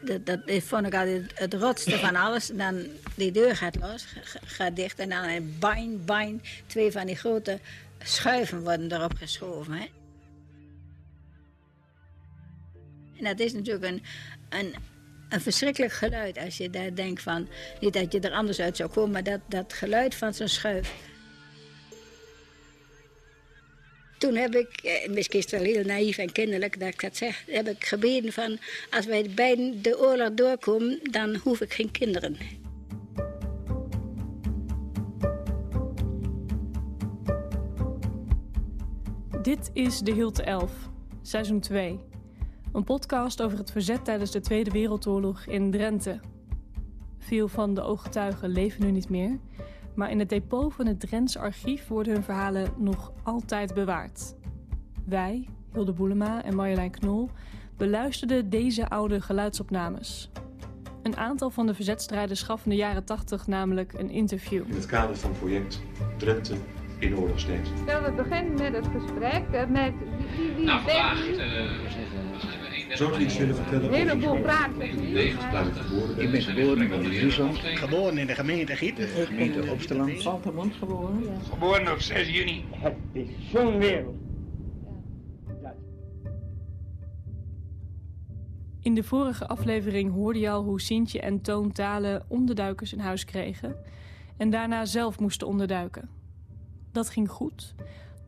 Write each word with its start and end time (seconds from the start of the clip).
Dat, 0.00 0.26
dat 0.26 0.40
vond 0.46 0.86
ik 0.86 0.94
altijd 0.94 1.30
het 1.34 1.54
rotste 1.54 1.98
van 1.98 2.16
alles. 2.26 2.46
Dan 2.46 2.86
die 3.14 3.32
deur 3.32 3.56
gaat 3.56 3.76
los, 3.76 4.06
gaat 4.44 4.76
dicht 4.76 4.98
en 4.98 5.08
dan 5.08 5.24
een 5.24 5.56
bijn, 5.60 6.04
bijn. 6.04 6.42
Twee 6.66 6.92
van 6.92 7.06
die 7.06 7.16
grote 7.16 7.58
schuiven 8.02 8.62
worden 8.62 8.92
erop 8.92 9.14
geschoven. 9.14 9.72
Hè. 9.72 9.86
En 13.18 13.24
dat 13.24 13.40
is 13.40 13.52
natuurlijk 13.52 13.84
een, 13.84 14.02
een, 14.48 14.74
een 15.28 15.40
verschrikkelijk 15.40 15.92
geluid 15.92 16.38
als 16.38 16.56
je 16.56 16.70
daar 16.70 16.94
denkt 16.94 17.22
van... 17.22 17.48
Niet 17.80 17.92
dat 17.92 18.12
je 18.12 18.20
er 18.20 18.32
anders 18.32 18.60
uit 18.60 18.76
zou 18.76 18.90
komen, 18.90 19.10
maar 19.10 19.22
dat, 19.22 19.40
dat 19.46 19.72
geluid 19.72 20.14
van 20.14 20.34
zo'n 20.34 20.48
schuif... 20.48 20.94
Toen 24.18 24.34
heb 24.34 24.54
ik, 24.54 24.68
eh, 24.82 25.08
misschien 25.10 25.38
is 25.38 25.50
het 25.50 25.60
wel 25.60 25.72
heel 25.72 25.84
naïef 25.84 26.18
en 26.18 26.32
kinderlijk 26.32 26.80
dat 26.80 26.88
ik 26.88 27.00
dat 27.00 27.16
zeg, 27.16 27.44
heb 27.46 27.68
ik 27.68 27.84
gebeden 27.84 28.32
van 28.32 28.58
als 28.90 29.06
wij 29.06 29.30
bij 29.34 29.78
de 29.82 29.98
oorlog 29.98 30.34
doorkomen, 30.34 31.00
dan 31.02 31.36
hoef 31.36 31.60
ik 31.60 31.72
geen 31.72 31.90
kinderen. 31.90 32.36
Dit 39.42 39.70
is 39.72 39.98
De 39.98 40.12
Hilte 40.12 40.42
11, 40.42 40.72
seizoen 41.22 41.60
2. 41.60 42.00
Een 42.72 42.84
podcast 42.84 43.42
over 43.42 43.58
het 43.58 43.70
verzet 43.70 44.04
tijdens 44.04 44.30
de 44.30 44.40
Tweede 44.40 44.70
Wereldoorlog 44.70 45.46
in 45.46 45.70
Drenthe. 45.70 46.20
Veel 47.18 47.48
van 47.48 47.74
de 47.74 47.82
ooggetuigen 47.82 48.48
leven 48.48 48.84
nu 48.84 48.90
niet 48.90 49.08
meer, 49.08 49.38
maar 49.98 50.10
in 50.10 50.18
het 50.18 50.28
depot 50.28 50.74
van 50.74 50.86
het 50.86 51.00
Drents 51.00 51.36
archief 51.36 51.88
worden 51.88 52.12
hun 52.12 52.22
verhalen 52.22 52.70
nog 52.76 53.12
altijd 53.22 53.74
bewaard. 53.74 54.34
Wij, 55.04 55.48
Hilde 55.72 55.92
Boelema 55.92 56.44
en 56.44 56.54
Marjolein 56.54 56.90
Knol, 56.90 57.30
beluisterden 57.76 58.50
deze 58.50 58.88
oude 58.88 59.20
geluidsopnames. 59.20 60.30
Een 61.02 61.16
aantal 61.16 61.50
van 61.50 61.66
de 61.66 61.74
verzetstrijders 61.74 62.42
gaf 62.42 62.64
in 62.64 62.70
de 62.70 62.76
jaren 62.76 63.04
80 63.04 63.46
namelijk 63.46 63.92
een 63.92 64.10
interview. 64.10 64.68
In 64.68 64.74
het 64.74 64.86
kader 64.86 65.16
van 65.16 65.30
het 65.30 65.38
project 65.38 65.80
Drenthe 66.16 66.56
in 66.98 67.16
oorlogsdienst. 67.16 67.72
Zullen 67.86 68.04
we 68.04 68.22
beginnen 68.22 68.54
met 68.54 68.72
het 68.72 68.86
gesprek 68.86 69.48
eh, 69.50 69.66
met 69.66 69.92
Nou, 70.56 70.80
vandaag 70.80 71.28
uh, 71.28 72.96
Zou 72.96 73.12
ik 73.12 73.18
iets 73.18 73.38
willen 73.38 73.54
vertellen? 73.54 73.84
Een 73.84 73.94
heleboel. 73.94 74.40
Waar 74.40 74.70
ik 75.66 75.72
geboren 75.74 76.14
ben? 76.14 76.24
Ik 76.24 76.30
ben 76.30 76.42
geboren 76.42 76.92
in 76.92 77.04
Friesland. 77.04 77.58
Geboren 77.58 78.18
in 78.18 78.26
de 78.26 78.34
gemeente 78.34 78.76
Gieten. 78.76 79.08
Gemeente 79.08 79.70
Opsteland. 79.70 80.20
Zaltermond 80.20 80.74
geboren. 80.74 81.22
Geboren 81.50 81.92
op 81.92 82.00
6 82.00 82.28
juni. 82.30 82.64
Het 82.70 82.94
is 83.12 83.28
zo'n 83.52 83.78
wereld. 83.78 84.16
In 88.80 88.94
de 88.94 89.02
vorige 89.02 89.46
aflevering 89.46 90.12
hoorde 90.12 90.38
je 90.38 90.50
al 90.50 90.62
hoe 90.62 90.80
Sintje 90.80 91.20
en 91.20 91.40
Toon 91.40 91.72
Talen 91.72 92.24
onderduikers 92.28 92.92
in 92.92 92.98
huis 92.98 93.24
kregen 93.24 93.76
en 94.36 94.50
daarna 94.50 94.84
zelf 94.84 95.18
moesten 95.18 95.46
onderduiken. 95.46 96.08
Dat 96.92 97.10
ging 97.10 97.30
goed, 97.30 97.74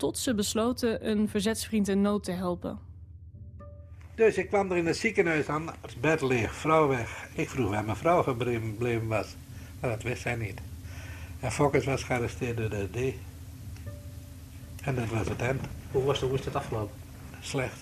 tot 0.01 0.19
ze 0.19 0.35
besloten 0.35 1.09
een 1.09 1.29
verzetsvriend 1.29 1.89
in 1.89 2.01
nood 2.01 2.25
te 2.25 2.31
helpen. 2.31 2.79
Dus 4.15 4.37
ik 4.37 4.49
kwam 4.49 4.71
er 4.71 4.77
in 4.77 4.87
het 4.87 4.97
ziekenhuis 4.97 5.49
aan, 5.49 5.67
het 5.81 6.01
bed 6.01 6.21
leeg, 6.21 6.55
vrouw 6.55 6.89
weg. 6.89 7.29
Ik 7.35 7.49
vroeg 7.49 7.71
waar 7.71 7.85
mijn 7.85 7.97
vrouw 7.97 8.23
gebleven 8.23 9.07
was, 9.07 9.35
maar 9.81 9.91
dat 9.91 10.03
wist 10.03 10.23
zij 10.23 10.37
niet. 10.37 10.61
En 11.41 11.53
Fokkers 11.53 11.85
was 11.85 12.03
gearresteerd 12.03 12.57
door 12.57 12.71
de 12.71 12.89
D. 12.91 13.15
En 14.85 14.95
dat 14.95 15.09
was 15.09 15.29
het 15.29 15.41
eind. 15.41 15.61
Hoe 15.91 16.03
was, 16.03 16.21
hoe 16.21 16.39
is 16.39 16.45
het 16.45 16.57
afgelopen? 16.57 16.97
Slecht. 17.41 17.81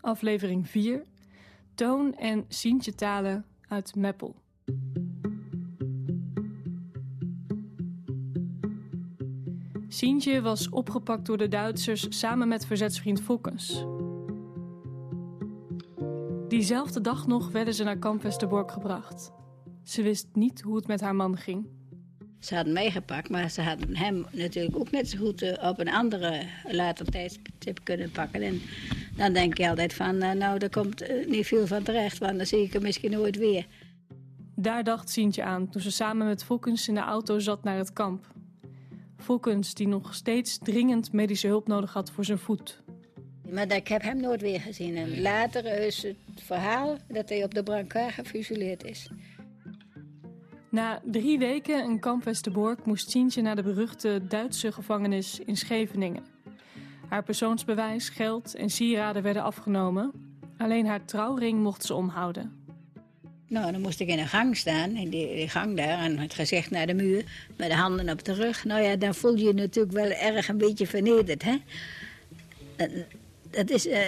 Aflevering 0.00 0.68
4. 0.68 1.02
Toon 1.74 2.14
en 2.16 2.44
Sientje 2.48 2.94
Talen 2.94 3.44
uit 3.68 3.94
Meppel. 3.94 4.34
Sientje 10.00 10.40
was 10.40 10.68
opgepakt 10.68 11.26
door 11.26 11.38
de 11.38 11.48
Duitsers 11.48 12.06
samen 12.08 12.48
met 12.48 12.66
verzetsvriend 12.66 13.20
Fokkens. 13.20 13.84
Diezelfde 16.48 17.00
dag 17.00 17.26
nog 17.26 17.50
werden 17.50 17.74
ze 17.74 17.84
naar 17.84 17.98
kamp 17.98 18.22
Westerbork 18.22 18.70
gebracht. 18.70 19.32
Ze 19.82 20.02
wist 20.02 20.26
niet 20.32 20.60
hoe 20.60 20.76
het 20.76 20.86
met 20.86 21.00
haar 21.00 21.14
man 21.14 21.36
ging. 21.36 21.66
Ze 22.38 22.54
hadden 22.54 22.72
mij 22.72 22.90
gepakt, 22.90 23.28
maar 23.28 23.50
ze 23.50 23.62
hadden 23.62 23.96
hem 23.96 24.26
natuurlijk 24.32 24.76
ook 24.76 24.90
net 24.90 25.08
zo 25.08 25.18
goed 25.18 25.42
eh, 25.42 25.68
op 25.68 25.78
een 25.78 25.90
andere 25.90 26.42
later 26.70 27.06
tijdstip 27.06 27.80
kunnen 27.82 28.10
pakken. 28.10 28.42
En 28.42 28.60
dan 29.16 29.32
denk 29.32 29.56
je 29.56 29.68
altijd 29.68 29.94
van, 29.94 30.22
eh, 30.22 30.32
nou, 30.32 30.58
er 30.58 30.70
komt 30.70 31.00
eh, 31.00 31.26
niet 31.26 31.46
veel 31.46 31.66
van 31.66 31.82
terecht, 31.82 32.18
want 32.18 32.36
dan 32.36 32.46
zie 32.46 32.62
ik 32.62 32.72
hem 32.72 32.82
misschien 32.82 33.10
nooit 33.10 33.36
weer. 33.36 33.66
Daar 34.54 34.84
dacht 34.84 35.10
Sientje 35.10 35.42
aan 35.42 35.68
toen 35.68 35.82
ze 35.82 35.90
samen 35.90 36.26
met 36.26 36.44
Fokkens 36.44 36.88
in 36.88 36.94
de 36.94 37.00
auto 37.00 37.38
zat 37.38 37.64
naar 37.64 37.76
het 37.76 37.92
kamp. 37.92 38.38
Fokkens, 39.20 39.74
die 39.74 39.88
nog 39.88 40.14
steeds 40.14 40.58
dringend 40.58 41.12
medische 41.12 41.46
hulp 41.46 41.66
nodig 41.68 41.92
had 41.92 42.10
voor 42.10 42.24
zijn 42.24 42.38
voet. 42.38 42.82
Maar 43.50 43.68
dat- 43.68 43.76
ik 43.76 43.88
heb 43.88 44.02
hem 44.02 44.20
nooit 44.20 44.40
weer 44.40 44.60
gezien. 44.60 44.96
En 44.96 45.20
later 45.20 45.64
is 45.86 46.02
het 46.02 46.16
verhaal 46.42 46.96
dat 47.08 47.28
hij 47.28 47.44
op 47.44 47.54
de 47.54 47.62
brancard 47.62 48.12
gefusilleerd 48.12 48.84
is. 48.84 49.10
Na 50.68 51.00
drie 51.04 51.38
weken 51.38 51.84
in 51.84 51.98
kamp 51.98 52.24
Westerbork 52.24 52.84
moest 52.84 53.10
Sientje 53.10 53.42
naar 53.42 53.56
de 53.56 53.62
beruchte 53.62 54.20
Duitse 54.28 54.72
gevangenis 54.72 55.40
in 55.40 55.56
Scheveningen. 55.56 56.22
Haar 57.08 57.22
persoonsbewijs, 57.22 58.08
geld 58.08 58.54
en 58.54 58.70
sieraden 58.70 59.22
werden 59.22 59.42
afgenomen. 59.42 60.12
Alleen 60.58 60.86
haar 60.86 61.04
trouwring 61.04 61.62
mocht 61.62 61.84
ze 61.84 61.94
omhouden. 61.94 62.59
Nou, 63.50 63.72
dan 63.72 63.80
moest 63.80 64.00
ik 64.00 64.08
in 64.08 64.18
een 64.18 64.28
gang 64.28 64.56
staan, 64.56 64.96
in 64.96 65.08
die, 65.08 65.34
die 65.34 65.48
gang 65.48 65.76
daar, 65.76 65.98
en 65.98 66.18
het 66.18 66.34
gezicht 66.34 66.70
naar 66.70 66.86
de 66.86 66.94
muur, 66.94 67.24
met 67.56 67.68
de 67.68 67.74
handen 67.74 68.08
op 68.08 68.24
de 68.24 68.34
rug. 68.34 68.64
Nou 68.64 68.82
ja, 68.82 68.96
dan 68.96 69.14
voel 69.14 69.34
je 69.36 69.44
je 69.44 69.52
natuurlijk 69.52 69.94
wel 69.94 70.10
erg 70.10 70.48
een 70.48 70.58
beetje 70.58 70.86
vernederd, 70.86 71.42
hè? 71.42 71.56
Dat, 72.76 72.90
dat 73.50 73.70
is, 73.70 73.86
eh, 73.86 74.00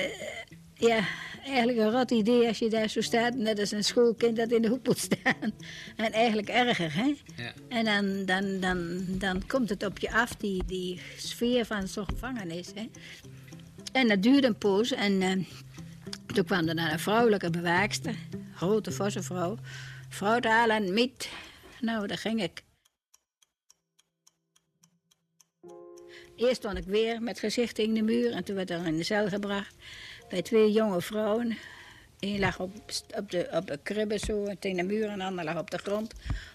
ja, 0.75 0.99
eigenlijk 1.45 1.79
een 1.79 1.91
rot 1.91 2.11
idee 2.11 2.49
als 2.49 2.59
je 2.59 2.69
daar 2.69 2.89
zo 2.89 3.01
staat, 3.01 3.35
net 3.35 3.59
als 3.59 3.71
een 3.71 3.85
schoolkind 3.85 4.37
dat 4.37 4.51
in 4.51 4.63
de 4.63 4.69
hoek 4.69 4.87
moet 4.87 4.99
staan. 4.99 5.53
En 5.97 6.13
eigenlijk 6.13 6.49
erger, 6.49 6.95
hè? 6.95 7.15
Ja. 7.37 7.53
En 7.69 7.85
dan, 7.85 8.25
dan, 8.25 8.61
dan, 8.61 9.05
dan 9.09 9.47
komt 9.47 9.69
het 9.69 9.85
op 9.87 9.99
je 9.99 10.13
af, 10.13 10.37
die, 10.37 10.63
die 10.67 11.01
sfeer 11.17 11.65
van 11.65 11.89
zo'n 11.89 12.07
gevangenis, 12.09 12.69
hè? 12.75 12.89
En 13.93 14.09
dat 14.09 14.23
duurde 14.23 14.47
een 14.47 14.59
poos 14.59 14.93
en... 14.93 15.23
eh, 15.23 15.33
toen 16.27 16.45
kwam 16.45 16.69
er 16.69 16.75
naar 16.75 16.93
een 16.93 16.99
vrouwelijke 16.99 17.51
bewaakster, 17.51 18.15
grote 18.63 18.93
forse 18.93 19.23
vrouw. 19.23 19.57
Vrouw 20.09 20.41
halen. 20.41 20.95
Nou, 21.81 22.07
daar 22.07 22.19
ging 22.19 22.43
ik. 22.43 22.63
Eerst 26.37 26.57
stond 26.57 26.79
ik 26.79 26.85
weer 26.85 27.23
met 27.23 27.39
gezicht 27.39 27.75
tegen 27.75 27.95
de 27.95 28.03
muur 28.03 28.33
en 28.33 28.45
toen 28.45 28.57
werd 28.57 28.71
er 28.71 28.87
in 28.87 28.97
de 28.97 29.03
cel 29.03 29.29
gebracht 29.29 29.75
bij 30.29 30.43
twee 30.43 30.73
jonge 30.73 31.01
vrouwen. 31.01 31.59
Eén 32.21 32.39
lag 32.39 32.61
op, 32.61 32.73
op, 33.17 33.31
de, 33.31 33.49
op 33.53 33.67
de 33.67 33.79
kribbe 33.83 34.19
zo 34.19 34.55
tegen 34.59 34.77
de 34.77 34.83
muur 34.83 35.09
en 35.09 35.19
de 35.19 35.25
ander 35.25 35.45
lag 35.45 35.59
op 35.59 35.71
de 35.71 35.79
grond, 35.79 36.15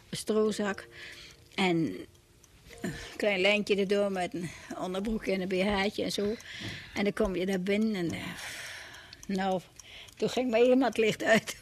een 0.09 0.17
stroozak. 0.17 0.87
En 1.55 1.75
een 2.81 2.93
klein 3.17 3.41
lijntje 3.41 3.75
erdoor 3.75 4.11
met 4.11 4.33
een 4.33 4.49
onderbroekje 4.77 5.31
en 5.31 5.41
een 5.41 5.47
BH'tje 5.47 6.03
en 6.03 6.11
zo. 6.11 6.35
En 6.93 7.03
dan 7.03 7.13
kom 7.13 7.35
je 7.35 7.45
daar 7.45 7.61
binnen 7.61 7.95
en... 7.95 8.11
eh, 8.11 8.21
nou, 9.27 9.61
toen 10.17 10.29
ging 10.29 10.49
mij 10.49 10.61
helemaal 10.61 10.87
het 10.87 10.97
licht 10.97 11.23
uit. 11.23 11.57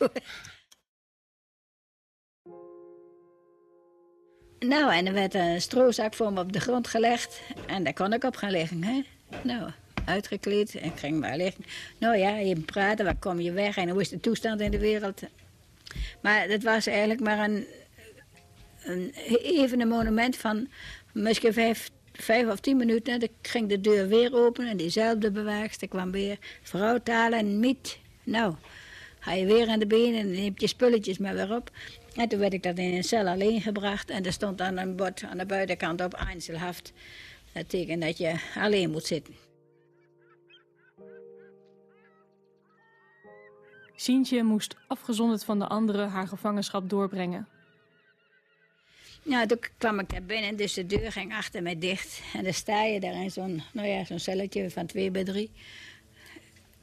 Nou, 4.59 4.93
en 4.93 5.07
er 5.07 5.13
werd 5.13 5.33
een 5.33 5.61
stroozak 5.61 6.13
voor 6.13 6.33
me 6.33 6.39
op 6.39 6.53
de 6.53 6.59
grond 6.59 6.87
gelegd. 6.87 7.41
En 7.67 7.83
daar 7.83 7.93
kon 7.93 8.13
ik 8.13 8.23
op 8.23 8.35
gaan 8.35 8.51
liggen, 8.51 8.83
hè. 8.83 9.03
Nou, 9.43 9.69
uitgekleed 10.05 10.75
en 10.75 10.97
ging 10.97 11.19
maar 11.19 11.37
liggen. 11.37 11.65
Nou 11.97 12.17
ja, 12.17 12.37
even 12.37 12.65
praten, 12.65 13.05
waar 13.05 13.19
kom 13.19 13.39
je 13.39 13.51
weg 13.51 13.77
en 13.77 13.89
hoe 13.89 14.01
is 14.01 14.09
de 14.09 14.19
toestand 14.19 14.61
in 14.61 14.71
de 14.71 14.79
wereld? 14.79 15.21
Maar 16.21 16.47
dat 16.47 16.63
was 16.63 16.87
eigenlijk 16.87 17.19
maar 17.19 17.39
een, 17.39 17.65
een 18.83 19.13
even 19.41 19.81
een 19.81 19.87
monument 19.87 20.37
van 20.37 20.67
misschien 21.13 21.53
vijf, 21.53 21.89
vijf 22.13 22.47
of 22.47 22.59
tien 22.59 22.77
minuten. 22.77 23.19
Dan 23.19 23.29
ging 23.41 23.69
de 23.69 23.81
deur 23.81 24.07
weer 24.07 24.33
open 24.33 24.67
en 24.67 24.77
diezelfde 24.77 25.31
bewaakster 25.31 25.87
kwam 25.87 26.11
weer. 26.11 26.37
Vrouw 26.61 26.97
talen 27.03 27.39
en 27.39 27.59
miet. 27.59 27.97
Nou, 28.25 28.55
ga 29.19 29.31
je 29.31 29.45
weer 29.45 29.67
aan 29.67 29.79
de 29.79 29.87
benen 29.87 30.19
en 30.19 30.31
neemt 30.31 30.61
je 30.61 30.67
spulletjes 30.67 31.17
maar 31.17 31.33
weer 31.33 31.55
op. 31.55 31.71
En 32.15 32.27
toen 32.27 32.39
werd 32.39 32.53
ik 32.53 32.63
dat 32.63 32.77
in 32.77 32.93
een 32.93 33.03
cel 33.03 33.27
alleen 33.27 33.61
gebracht. 33.61 34.09
En 34.09 34.25
er 34.25 34.33
stond 34.33 34.57
dan 34.57 34.77
een 34.77 34.95
bord 34.95 35.23
aan 35.23 35.37
de 35.37 35.45
buitenkant 35.45 36.01
op 36.01 36.13
Einzelhaft. 36.13 36.93
Dat 37.53 37.67
betekent 37.67 38.01
dat 38.01 38.17
je 38.17 38.35
alleen 38.55 38.91
moet 38.91 39.05
zitten. 39.05 39.33
Sientje 43.95 44.43
moest 44.43 44.75
afgezonderd 44.87 45.43
van 45.43 45.59
de 45.59 45.67
anderen 45.67 46.09
haar 46.09 46.27
gevangenschap 46.27 46.89
doorbrengen. 46.89 47.47
Nou, 49.23 49.47
toen 49.47 49.59
kwam 49.77 49.99
ik 49.99 50.09
daar 50.09 50.23
binnen, 50.23 50.55
dus 50.55 50.73
de 50.73 50.85
deur 50.85 51.11
ging 51.11 51.33
achter 51.33 51.61
mij 51.61 51.79
dicht. 51.79 52.21
En 52.33 52.43
dan 52.43 52.53
sta 52.53 52.83
je 52.83 52.99
daar 52.99 53.13
in 53.13 53.31
zo'n 53.31 53.63
nou 53.73 53.87
ja, 53.87 54.05
zo'n 54.05 54.19
celletje 54.19 54.71
van 54.71 54.85
twee 54.85 55.11
bij 55.11 55.23
drie. 55.23 55.51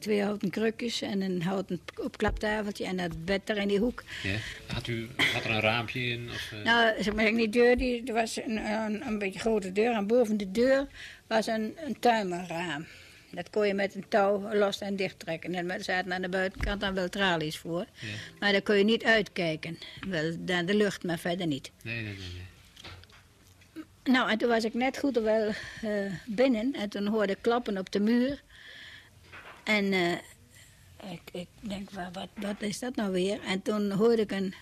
Twee 0.02 0.22
houten 0.22 0.50
krukjes 0.50 1.02
en 1.02 1.20
een 1.20 1.42
houten 1.42 1.80
opklaptafeltje 1.96 2.84
en 2.84 2.96
dat 2.96 3.24
bed 3.24 3.46
daar 3.46 3.56
in 3.56 3.68
die 3.68 3.78
hoek. 3.78 4.04
Ja. 4.22 4.36
Had 4.74 4.86
u 4.86 5.08
had 5.32 5.44
er 5.44 5.50
een 5.50 5.60
raampje 5.60 6.00
in? 6.00 6.28
Of, 6.30 6.52
uh... 6.54 6.64
Nou, 6.64 7.02
zeg 7.02 7.14
maar, 7.14 7.24
die 7.24 7.48
deur, 7.48 7.76
die, 7.76 8.02
er 8.04 8.14
was 8.14 8.36
een, 8.36 8.56
een, 8.56 9.06
een 9.06 9.18
beetje 9.18 9.40
grote 9.40 9.72
deur 9.72 9.94
en 9.94 10.06
boven 10.06 10.36
de 10.36 10.50
deur 10.50 10.86
was 11.26 11.46
een, 11.46 11.76
een 11.86 11.98
tuimerraam. 11.98 12.86
Dat 13.30 13.50
kon 13.50 13.66
je 13.66 13.74
met 13.74 13.94
een 13.94 14.08
touw 14.08 14.54
los 14.54 14.78
en 14.78 14.96
dicht 14.96 15.18
trekken. 15.18 15.54
En 15.54 15.70
er 15.70 15.84
zaten 15.84 16.12
aan 16.12 16.22
de 16.22 16.28
buitenkant 16.28 16.80
dan 16.80 16.94
wel 16.94 17.08
tralies 17.08 17.58
voor. 17.58 17.86
Ja. 17.94 18.08
Maar 18.38 18.52
daar 18.52 18.62
kon 18.62 18.76
je 18.76 18.84
niet 18.84 19.04
uitkijken. 19.04 19.78
Wel 20.08 20.36
naar 20.46 20.66
de 20.66 20.74
lucht, 20.74 21.04
maar 21.04 21.18
verder 21.18 21.46
niet. 21.46 21.70
Nee, 21.82 21.94
nee, 21.94 22.04
nee. 22.04 22.14
nee. 22.14 22.50
Nou, 24.14 24.30
en 24.30 24.38
toen 24.38 24.48
was 24.48 24.64
ik 24.64 24.74
net 24.74 24.98
goed 24.98 25.18
wel 25.18 25.48
uh, 25.84 26.12
binnen. 26.26 26.72
En 26.72 26.88
toen 26.88 27.06
hoorde 27.06 27.32
ik 27.32 27.38
klappen 27.40 27.78
op 27.78 27.92
de 27.92 28.00
muur. 28.00 28.42
En 29.64 29.84
uh, 29.92 30.12
ik, 31.12 31.22
ik 31.32 31.48
denk, 31.60 31.90
wat, 31.90 32.28
wat 32.34 32.62
is 32.62 32.78
dat 32.78 32.96
nou 32.96 33.12
weer? 33.12 33.40
En 33.42 33.62
toen 33.62 33.90
hoorde 33.90 34.22
ik 34.22 34.30
een... 34.30 34.54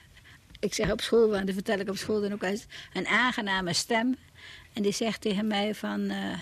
Ik 0.61 0.75
zeg 0.75 0.91
op 0.91 1.00
school, 1.00 1.29
want 1.29 1.47
dat 1.47 1.55
vertel 1.55 1.79
ik 1.79 1.88
op 1.88 1.97
school 1.97 2.20
dan 2.20 2.32
ook 2.32 2.43
eens... 2.43 2.67
een 2.93 3.06
aangename 3.06 3.73
stem. 3.73 4.17
En 4.73 4.82
die 4.82 4.93
zegt 4.93 5.20
tegen 5.20 5.47
mij 5.47 5.75
van... 5.75 6.00
Uh, 6.00 6.38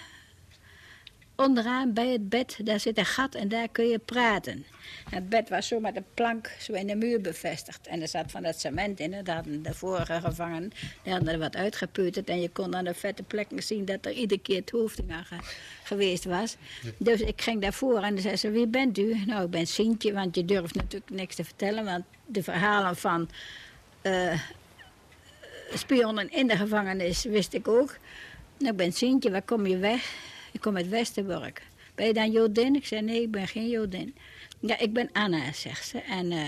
onderaan 1.38 1.92
bij 1.92 2.08
het 2.08 2.28
bed, 2.28 2.56
daar 2.64 2.80
zit 2.80 2.98
een 2.98 3.06
gat 3.06 3.34
en 3.34 3.48
daar 3.48 3.68
kun 3.68 3.88
je 3.88 3.98
praten. 3.98 4.64
Het 5.10 5.28
bed 5.28 5.48
was 5.48 5.68
zo 5.68 5.80
met 5.80 5.96
een 5.96 6.04
plank 6.14 6.50
zo 6.60 6.72
in 6.72 6.86
de 6.86 6.96
muur 6.96 7.20
bevestigd. 7.20 7.86
En 7.86 8.00
er 8.00 8.08
zat 8.08 8.30
van 8.30 8.42
dat 8.42 8.60
cement 8.60 9.00
in. 9.00 9.10
Dat 9.10 9.26
hadden 9.26 9.62
de 9.62 9.74
vorige 9.74 10.20
gevangenen 10.20 10.72
die 11.02 11.12
hadden 11.12 11.32
er 11.32 11.38
wat 11.38 11.56
uitgepeuterd. 11.56 12.28
En 12.28 12.40
je 12.40 12.48
kon 12.50 12.76
aan 12.76 12.84
de 12.84 12.94
vette 12.94 13.22
plekken 13.22 13.62
zien 13.62 13.84
dat 13.84 14.06
er 14.06 14.12
iedere 14.12 14.40
keer 14.40 14.56
het 14.56 14.70
hoofding 14.70 15.12
aan 15.12 15.24
ge 15.24 15.36
geweest 15.82 16.24
was. 16.24 16.56
Ja. 16.82 16.90
Dus 16.98 17.20
ik 17.20 17.42
ging 17.42 17.62
daarvoor 17.62 18.02
en 18.02 18.20
zei 18.20 18.36
ze, 18.36 18.50
wie 18.50 18.66
bent 18.66 18.98
u? 18.98 19.24
Nou, 19.26 19.44
ik 19.44 19.50
ben 19.50 19.66
Sintje, 19.66 20.12
want 20.12 20.36
je 20.36 20.44
durft 20.44 20.74
natuurlijk 20.74 21.10
niks 21.10 21.34
te 21.34 21.44
vertellen. 21.44 21.84
Want 21.84 22.04
de 22.26 22.42
verhalen 22.42 22.96
van 22.96 23.28
uh, 24.02 24.40
spionnen 25.74 26.30
in 26.30 26.46
de 26.46 26.56
gevangenis 26.56 27.24
wist 27.24 27.52
ik 27.52 27.68
ook. 27.68 27.96
Nou, 28.58 28.70
ik 28.70 28.76
ben 28.76 28.92
Sintje, 28.92 29.30
waar 29.30 29.42
kom 29.42 29.66
je 29.66 29.76
weg? 29.76 30.14
Ik 30.52 30.60
kom 30.60 30.76
uit 30.76 30.88
Westerbork. 30.88 31.62
Ben 31.94 32.06
je 32.06 32.12
dan 32.12 32.30
Jodin? 32.30 32.74
Ik 32.74 32.86
zei, 32.86 33.02
nee, 33.02 33.22
ik 33.22 33.30
ben 33.30 33.48
geen 33.48 33.68
Jodin. 33.68 34.14
Ja, 34.60 34.78
ik 34.78 34.92
ben 34.92 35.10
Anna, 35.12 35.52
zegt 35.52 35.88
ze. 35.88 35.98
En 35.98 36.32
uh, 36.32 36.42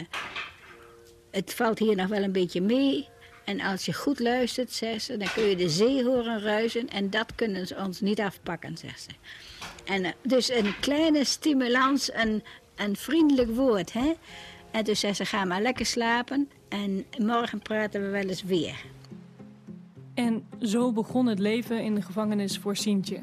het 1.31 1.55
valt 1.55 1.79
hier 1.79 1.97
nog 1.97 2.07
wel 2.07 2.23
een 2.23 2.33
beetje 2.33 2.61
mee. 2.61 3.09
En 3.45 3.61
als 3.61 3.85
je 3.85 3.93
goed 3.93 4.19
luistert, 4.19 4.73
zegt 4.73 5.03
ze, 5.03 5.17
dan 5.17 5.33
kun 5.33 5.43
je 5.43 5.57
de 5.57 5.69
zee 5.69 6.05
horen 6.05 6.41
ruisen. 6.41 6.89
En 6.89 7.11
dat 7.11 7.35
kunnen 7.35 7.67
ze 7.67 7.77
ons 7.77 8.01
niet 8.01 8.21
afpakken, 8.21 8.79
zegt 8.79 9.03
ze. 9.03 9.11
En 9.85 10.05
uh, 10.05 10.11
dus 10.23 10.51
een 10.51 10.75
kleine 10.81 11.25
stimulans, 11.25 12.13
een, 12.15 12.43
een 12.77 12.97
vriendelijk 12.97 13.55
woord, 13.55 13.93
hè. 13.93 14.13
En 14.71 14.85
toen 14.85 14.97
zei 14.97 15.15
ze, 15.15 15.25
ga 15.25 15.45
maar 15.45 15.63
lekker 15.63 15.87
slapen. 15.87 16.51
En 16.69 17.07
morgen 17.19 17.59
praten 17.59 18.03
we 18.03 18.09
wel 18.09 18.29
eens 18.29 18.43
weer. 18.43 18.85
En 20.15 20.47
zo 20.61 20.93
begon 20.93 21.27
het 21.27 21.39
leven 21.39 21.83
in 21.83 21.95
de 21.95 22.03
gevangenis 22.03 22.59
voor 22.59 22.77
Sientje. 22.77 23.23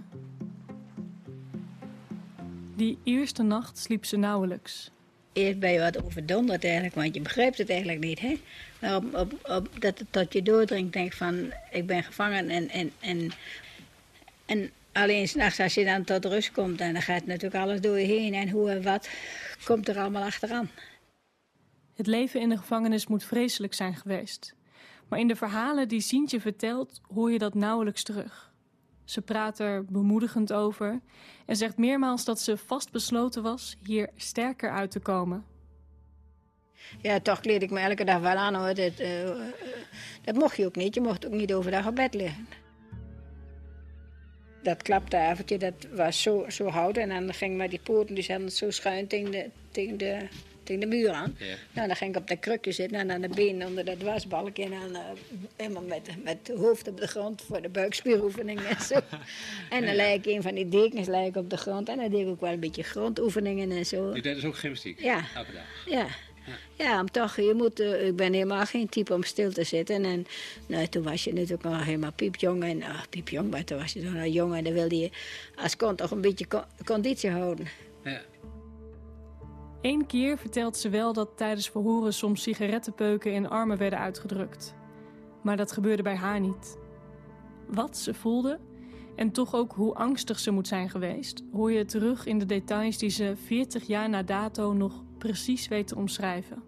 Die 2.78 2.98
eerste 3.04 3.44
nacht 3.44 3.78
sliep 3.78 4.06
ze 4.06 4.18
nauwelijks. 4.18 4.92
Eerst 5.34 5.60
ben 5.60 5.72
je 5.72 5.80
wat 5.80 6.04
overdonderd 6.04 6.64
eigenlijk, 6.64 6.96
want 6.96 7.16
je 7.16 7.22
begrijpt 7.22 7.58
het 7.58 7.70
eigenlijk 7.70 8.00
niet. 8.00 8.20
Hè? 8.20 8.40
Maar 8.82 8.96
op, 8.96 9.16
op, 9.16 9.50
op, 9.50 9.82
dat 9.82 10.00
het 10.00 10.08
tot 10.12 10.34
je 10.34 10.42
doordringt, 10.42 10.94
denk 10.94 11.14
van, 11.14 11.54
ik 11.72 11.88
ben 11.88 12.04
gevangen 12.04 12.50
en... 12.50 12.70
en, 12.70 12.92
en, 13.00 13.32
en 14.46 14.72
alleen 14.92 15.28
s'nachts 15.28 15.60
als 15.60 15.74
je 15.74 15.86
dan 15.86 16.04
tot 16.04 16.26
rust 16.26 16.52
komt, 16.52 16.78
dan 16.78 17.02
gaat 17.02 17.26
natuurlijk 17.26 17.64
alles 17.64 17.82
door 17.82 18.00
je 18.00 18.06
heen. 18.06 18.34
En 18.34 18.50
hoe 18.50 18.70
en 18.70 18.84
wat 18.84 19.10
komt 19.66 19.88
er 19.88 19.98
allemaal 19.98 20.24
achteraan. 20.24 20.70
Het 21.96 22.08
leven 22.08 22.42
in 22.42 22.50
de 22.50 22.58
gevangenis 22.58 23.08
moet 23.08 23.24
vreselijk 23.24 23.74
zijn 23.74 23.96
geweest. 23.96 24.54
Maar 25.08 25.20
in 25.20 25.28
de 25.28 25.36
verhalen 25.36 25.88
die 25.88 26.02
Sientje 26.02 26.42
vertelt, 26.42 27.02
hoor 27.14 27.32
je 27.32 27.38
dat 27.38 27.54
nauwelijks 27.54 28.04
terug. 28.04 28.52
Ze 29.08 29.22
praat 29.22 29.60
er 29.60 29.86
bemoedigend 29.86 30.54
over 30.54 31.02
en 31.46 31.56
zegt 31.56 31.78
meermaals 31.78 32.26
dat 32.26 32.40
ze 32.40 32.58
vastbesloten 32.58 33.44
was 33.44 33.78
hier 33.84 34.10
sterker 34.16 34.72
uit 34.72 34.92
te 34.92 35.00
komen. 35.00 35.46
Ja, 37.02 37.20
toch 37.20 37.40
kleed 37.40 37.62
ik 37.62 37.72
me 37.72 37.80
elke 37.80 38.04
dag 38.04 38.20
wel 38.20 38.36
aan 38.36 38.56
hoor. 38.56 38.74
Dat, 38.74 39.00
uh, 39.00 39.30
dat 40.24 40.36
mocht 40.36 40.58
je 40.58 40.66
ook 40.66 40.76
niet. 40.76 40.94
Je 40.94 41.02
mocht 41.02 41.26
ook 41.26 41.32
niet 41.32 41.54
overdag 41.54 41.88
op 41.88 41.96
bed 41.96 42.14
liggen. 42.14 42.48
Dat 44.64 44.82
klaptafeltje, 44.82 45.58
dat 45.58 45.88
was 45.92 46.22
zo, 46.22 46.46
zo 46.50 46.68
houten. 46.68 47.02
En 47.02 47.10
dan 47.10 47.34
ging 47.34 47.58
maar 47.58 47.70
die 47.70 47.82
poorten, 47.84 48.16
die 48.16 48.24
zaten 48.24 48.52
zo 48.52 48.72
schuin 48.72 49.08
de, 49.08 49.50
tegen 49.72 49.98
de 49.98 50.28
tegen 50.68 50.90
de 50.90 50.96
muur 50.96 51.12
aan. 51.12 51.38
Nou, 51.72 51.88
dan 51.88 51.96
ging 51.96 52.16
ik 52.16 52.22
op 52.22 52.28
dat 52.28 52.40
krukje 52.40 52.72
zitten 52.72 53.00
en 53.00 53.12
aan 53.12 53.22
de 53.22 53.30
benen 53.30 53.68
onder 53.68 53.86
dat 53.86 54.02
wasbalkje. 54.02 54.64
En 54.64 54.70
dan 54.70 54.90
uh, 54.90 55.00
helemaal 55.56 55.84
met, 55.84 56.24
met 56.24 56.38
het 56.44 56.58
hoofd 56.58 56.88
op 56.88 57.00
de 57.00 57.08
grond 57.08 57.42
voor 57.42 57.62
de 57.62 57.70
buikspieroefeningen 57.70 58.66
en 58.66 58.82
zo. 58.82 58.94
en 59.70 59.82
dan 59.82 59.90
ja. 59.90 59.96
lijk 59.96 60.26
ik 60.26 60.36
een 60.36 60.42
van 60.42 60.56
die 60.56 60.70
dekens 60.70 61.08
lijk 61.08 61.36
op 61.36 61.50
de 61.50 61.58
grond. 61.58 61.90
En 61.90 61.98
dan 61.98 62.10
deed 62.10 62.22
ik 62.22 62.28
ook 62.28 62.42
wel 62.42 62.52
een 62.52 62.60
beetje 62.60 62.84
grondoefeningen 62.84 63.72
en 63.72 63.86
zo. 63.86 64.16
Je 64.16 64.22
deed 64.22 64.36
dus 64.36 64.46
ook 64.46 64.58
gymnastiek? 64.58 65.00
Ja. 65.00 65.26
Elke 65.36 65.52
dag? 65.52 65.64
Ja. 65.86 66.08
Ja. 66.48 66.86
ja, 66.86 67.00
om 67.00 67.12
toch, 67.12 67.36
je 67.36 67.54
moet, 67.56 67.80
uh, 67.80 68.08
ik 68.08 68.16
ben 68.16 68.34
helemaal 68.34 68.66
geen 68.66 68.90
type 68.90 69.14
om 69.14 69.24
stil 69.24 69.52
te 69.52 69.64
zitten. 69.64 70.06
En 70.06 70.28
nou, 70.68 70.88
toen 70.88 71.04
was 71.04 71.24
je 71.24 71.34
natuurlijk 71.34 71.64
nog 71.64 71.86
helemaal 71.86 72.12
piepjong. 72.12 72.64
En 72.64 72.78
uh, 72.78 73.02
piepjong, 73.10 73.52
maar 73.52 73.64
toen 73.64 73.78
was 73.78 73.94
je 73.94 74.02
nog 74.02 74.26
jong. 74.26 74.56
En 74.56 74.64
dan 74.64 74.74
wilde 74.74 74.98
je 74.98 75.10
als 75.56 75.76
kon 75.76 75.96
toch 75.96 76.12
een 76.12 76.22
beetje 76.22 76.48
co 76.48 76.64
conditie 76.86 77.30
houden. 77.30 77.68
Ja. 78.04 78.22
Eén 79.82 80.06
keer 80.06 80.38
vertelt 80.38 80.78
ze 80.78 80.90
wel 80.90 81.14
dat 81.14 81.30
tijdens 81.36 81.70
verhoren 81.70 82.14
soms 82.14 82.42
sigarettenpeuken 82.42 83.34
in 83.34 83.50
armen 83.50 83.78
werden 83.78 84.00
uitgedrukt. 84.00 84.76
Maar 85.44 85.58
dat 85.58 85.72
gebeurde 85.72 86.04
bij 86.04 86.16
haar 86.16 86.40
niet. 86.40 86.78
Wat 87.68 87.98
ze 87.98 88.14
voelde 88.14 88.60
en 89.16 89.32
toch 89.32 89.56
ook 89.56 89.72
hoe 89.72 89.96
angstig 89.96 90.40
ze 90.40 90.52
moet 90.52 90.68
zijn 90.68 90.90
geweest, 90.90 91.44
hoor 91.52 91.72
je 91.72 91.86
terug 91.86 92.26
in 92.26 92.40
de 92.40 92.46
details 92.46 92.98
die 92.98 93.10
ze 93.10 93.34
40 93.46 93.88
jaar 93.88 94.10
na 94.10 94.24
dato 94.24 94.74
nog 94.74 95.04
precies 95.18 95.68
weet 95.68 95.88
te 95.88 95.96
omschrijven. 95.96 96.64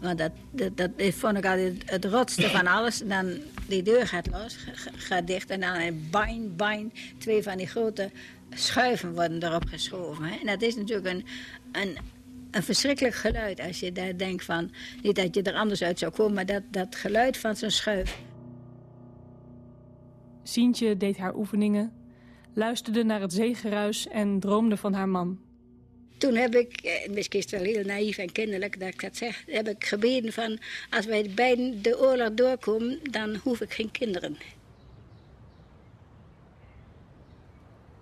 Want 0.00 0.18
dat, 0.18 0.32
dat, 0.50 0.76
dat 0.76 0.90
vond 1.14 1.36
ik 1.36 1.46
altijd 1.46 1.90
het 1.90 2.04
rotste 2.04 2.48
van 2.48 2.66
alles. 2.66 2.98
Dan 2.98 3.38
die 3.66 3.82
deur 3.82 4.06
gaat 4.06 4.30
los, 4.30 4.56
gaat 4.96 5.26
dicht 5.26 5.50
en 5.50 5.60
dan 5.60 5.74
een 5.74 6.10
bijn, 6.56 6.92
twee 7.18 7.42
van 7.42 7.56
die 7.56 7.66
grote 7.66 8.10
schuiven 8.50 9.14
worden 9.14 9.42
erop 9.42 9.64
geschoven. 9.64 10.30
En 10.40 10.46
dat 10.46 10.62
is 10.62 10.76
natuurlijk 10.76 11.08
een, 11.08 11.24
een, 11.72 11.96
een 12.50 12.62
verschrikkelijk 12.62 13.14
geluid 13.14 13.60
als 13.60 13.80
je 13.80 13.92
daar 13.92 14.16
denkt 14.16 14.44
van... 14.44 14.70
niet 15.02 15.16
dat 15.16 15.34
je 15.34 15.42
er 15.42 15.54
anders 15.54 15.82
uit 15.82 15.98
zou 15.98 16.12
komen, 16.12 16.34
maar 16.34 16.46
dat, 16.46 16.62
dat 16.70 16.96
geluid 16.96 17.36
van 17.36 17.56
zo'n 17.56 17.70
schuif. 17.70 18.18
Sientje 20.42 20.96
deed 20.96 21.16
haar 21.16 21.34
oefeningen, 21.34 21.92
luisterde 22.54 23.04
naar 23.04 23.20
het 23.20 23.32
zeegeruis 23.32 24.08
en 24.08 24.40
droomde 24.40 24.76
van 24.76 24.92
haar 24.92 25.08
man. 25.08 25.38
Toen 26.18 26.34
heb 26.34 26.54
ik, 26.54 26.80
eh, 26.80 27.10
misschien 27.10 27.38
is 27.38 27.50
het 27.50 27.60
wel 27.60 27.72
heel 27.72 27.84
naïef 27.84 28.18
en 28.18 28.32
kinderlijk 28.32 28.80
dat 28.80 28.88
ik 28.88 29.00
dat 29.00 29.16
zeg... 29.16 29.44
heb 29.46 29.68
ik 29.68 29.84
gebeden 29.84 30.32
van, 30.32 30.58
als 30.90 31.06
wij 31.06 31.30
beiden 31.34 31.82
de 31.82 32.00
oorlog 32.00 32.34
doorkomen, 32.34 32.98
dan 33.10 33.36
hoef 33.36 33.60
ik 33.60 33.72
geen 33.72 33.90
kinderen. 33.90 34.36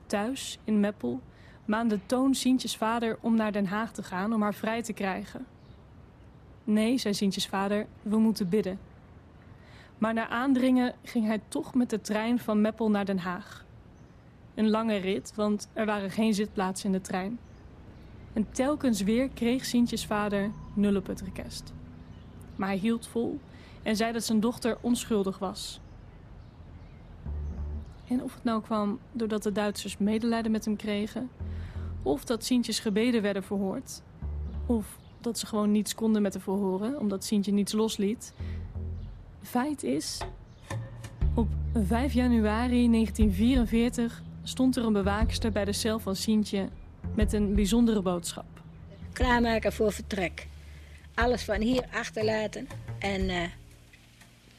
Thuis, 0.06 0.58
in 0.64 0.80
Meppel, 0.80 1.20
maande 1.68 1.98
Toon 2.06 2.34
Sientjes 2.34 2.76
vader 2.76 3.18
om 3.20 3.36
naar 3.36 3.52
Den 3.52 3.66
Haag 3.66 3.92
te 3.92 4.02
gaan 4.02 4.32
om 4.32 4.42
haar 4.42 4.54
vrij 4.54 4.82
te 4.82 4.92
krijgen. 4.92 5.46
Nee, 6.64 6.98
zei 6.98 7.14
Sientjes 7.14 7.46
vader, 7.46 7.86
we 8.02 8.16
moeten 8.18 8.48
bidden. 8.48 8.78
Maar 9.98 10.14
na 10.14 10.28
aandringen 10.28 10.94
ging 11.02 11.26
hij 11.26 11.40
toch 11.48 11.74
met 11.74 11.90
de 11.90 12.00
trein 12.00 12.38
van 12.38 12.60
Meppel 12.60 12.90
naar 12.90 13.04
Den 13.04 13.18
Haag. 13.18 13.64
Een 14.54 14.70
lange 14.70 14.96
rit, 14.96 15.32
want 15.34 15.68
er 15.72 15.86
waren 15.86 16.10
geen 16.10 16.34
zitplaatsen 16.34 16.86
in 16.86 16.92
de 16.92 17.00
trein. 17.00 17.38
En 18.32 18.50
telkens 18.50 19.02
weer 19.02 19.28
kreeg 19.28 19.64
Sientjes 19.64 20.06
vader 20.06 20.50
nul 20.74 20.96
op 20.96 21.06
het 21.06 21.20
request. 21.20 21.72
Maar 22.56 22.68
hij 22.68 22.78
hield 22.78 23.06
vol 23.06 23.40
en 23.82 23.96
zei 23.96 24.12
dat 24.12 24.24
zijn 24.24 24.40
dochter 24.40 24.78
onschuldig 24.80 25.38
was. 25.38 25.80
En 28.06 28.22
of 28.22 28.34
het 28.34 28.44
nou 28.44 28.62
kwam 28.62 28.98
doordat 29.12 29.42
de 29.42 29.52
Duitsers 29.52 29.98
medelijden 29.98 30.52
met 30.52 30.64
hem 30.64 30.76
kregen, 30.76 31.30
of 32.08 32.24
dat 32.24 32.44
Sientjes 32.44 32.78
gebeden 32.78 33.22
werden 33.22 33.42
verhoord, 33.42 34.02
of 34.66 34.98
dat 35.20 35.38
ze 35.38 35.46
gewoon 35.46 35.72
niets 35.72 35.94
konden 35.94 36.22
met 36.22 36.32
de 36.32 36.40
verhoren 36.40 36.98
omdat 36.98 37.24
Sientje 37.24 37.52
niets 37.52 37.72
losliet. 37.72 38.32
Feit 39.42 39.82
is, 39.82 40.18
op 41.34 41.48
5 41.72 42.12
januari 42.12 42.90
1944 42.90 44.22
stond 44.42 44.76
er 44.76 44.84
een 44.84 44.92
bewaakster 44.92 45.52
bij 45.52 45.64
de 45.64 45.72
cel 45.72 45.98
van 45.98 46.16
Sientje 46.16 46.68
met 47.14 47.32
een 47.32 47.54
bijzondere 47.54 48.02
boodschap. 48.02 48.46
Klaarmaken 49.12 49.72
voor 49.72 49.92
vertrek. 49.92 50.46
Alles 51.14 51.44
van 51.44 51.60
hier 51.60 51.84
achterlaten 51.92 52.68
en 52.98 53.20
uh, 53.20 53.42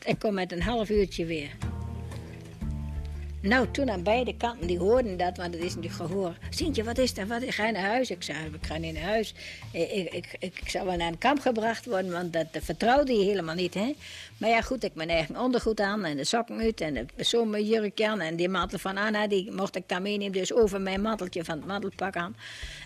ik 0.05 0.19
kom 0.19 0.33
met 0.33 0.51
een 0.51 0.61
half 0.61 0.89
uurtje 0.89 1.25
weer. 1.25 1.68
Nou, 3.41 3.67
toen 3.71 3.89
aan 3.89 4.03
beide 4.03 4.37
kanten, 4.37 4.67
die 4.67 4.79
hoorden 4.79 5.17
dat, 5.17 5.37
want 5.37 5.53
het 5.53 5.63
is 5.63 5.75
natuurlijk 5.75 6.01
gehoor. 6.01 6.37
Sintje, 6.49 6.83
wat 6.83 6.97
is 6.97 7.13
dat? 7.13 7.27
Wat, 7.27 7.43
ga 7.47 7.65
je 7.65 7.71
naar 7.71 7.81
huis? 7.81 8.11
Ik 8.11 8.23
zei, 8.23 8.37
ik 8.45 8.65
ga 8.65 8.77
niet 8.77 8.93
naar 8.93 9.03
huis. 9.03 9.33
Ik, 9.71 9.91
ik, 9.91 10.35
ik, 10.39 10.53
ik 10.61 10.69
zou 10.69 10.85
wel 10.85 10.95
naar 10.95 11.07
een 11.07 11.17
kamp 11.17 11.39
gebracht 11.39 11.85
worden, 11.85 12.11
want 12.11 12.33
dat, 12.33 12.47
vertrouwde 12.51 13.13
je 13.13 13.23
helemaal 13.23 13.55
niet. 13.55 13.73
Hè? 13.73 13.95
Maar 14.37 14.49
ja, 14.49 14.61
goed, 14.61 14.83
ik 14.83 14.95
mijn 14.95 15.09
eigen 15.09 15.37
ondergoed 15.37 15.79
aan 15.79 16.05
en 16.05 16.17
de 16.17 16.23
sokken 16.23 16.59
uit 16.59 16.81
en 16.81 16.93
de 16.93 17.23
zomerjurkje 17.23 18.07
aan. 18.07 18.19
En 18.19 18.35
die 18.35 18.49
mantel 18.49 18.79
van 18.79 18.97
Anna, 18.97 19.27
die 19.27 19.51
mocht 19.51 19.75
ik 19.75 19.83
dan 19.87 20.01
meenemen. 20.01 20.33
Dus 20.33 20.53
over 20.53 20.81
mijn 20.81 21.01
manteltje 21.01 21.43
van 21.43 21.57
het 21.57 21.65
mantelpak 21.65 22.15
aan. 22.15 22.35